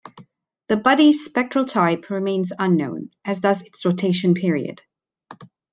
[0.67, 4.81] The body's spectral type remains unknown, as does its rotation period.